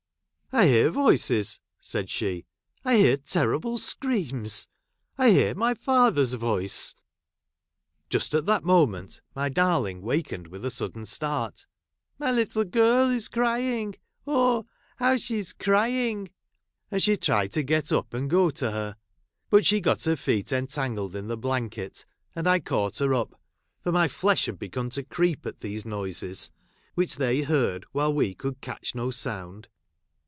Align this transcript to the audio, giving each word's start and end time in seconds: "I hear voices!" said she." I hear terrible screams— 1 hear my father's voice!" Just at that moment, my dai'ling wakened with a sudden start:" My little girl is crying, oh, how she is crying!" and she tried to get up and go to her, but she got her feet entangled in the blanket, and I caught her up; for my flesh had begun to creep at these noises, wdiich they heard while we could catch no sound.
"I 0.61 0.67
hear 0.67 0.89
voices!" 0.89 1.61
said 1.81 2.09
she." 2.09 2.43
I 2.83 2.97
hear 2.97 3.15
terrible 3.15 3.77
screams— 3.77 4.67
1 5.15 5.29
hear 5.29 5.55
my 5.55 5.73
father's 5.73 6.33
voice!" 6.33 6.93
Just 8.11 8.33
at 8.33 8.45
that 8.47 8.65
moment, 8.65 9.21
my 9.33 9.47
dai'ling 9.49 10.01
wakened 10.01 10.47
with 10.47 10.65
a 10.65 10.69
sudden 10.69 11.05
start:" 11.05 11.67
My 12.19 12.31
little 12.31 12.65
girl 12.65 13.09
is 13.09 13.29
crying, 13.29 13.95
oh, 14.27 14.65
how 14.97 15.15
she 15.15 15.37
is 15.39 15.53
crying!" 15.53 16.29
and 16.91 17.01
she 17.01 17.15
tried 17.15 17.53
to 17.53 17.63
get 17.63 17.93
up 17.93 18.13
and 18.13 18.29
go 18.29 18.49
to 18.49 18.71
her, 18.71 18.97
but 19.49 19.65
she 19.65 19.79
got 19.79 20.03
her 20.03 20.17
feet 20.17 20.51
entangled 20.51 21.15
in 21.15 21.29
the 21.29 21.37
blanket, 21.37 22.05
and 22.35 22.45
I 22.45 22.59
caught 22.59 22.97
her 22.97 23.13
up; 23.13 23.39
for 23.81 23.93
my 23.93 24.09
flesh 24.09 24.47
had 24.47 24.59
begun 24.59 24.89
to 24.91 25.03
creep 25.03 25.45
at 25.45 25.61
these 25.61 25.85
noises, 25.85 26.51
wdiich 26.97 27.15
they 27.15 27.43
heard 27.43 27.85
while 27.93 28.13
we 28.13 28.35
could 28.35 28.59
catch 28.59 28.93
no 28.93 29.11
sound. 29.11 29.69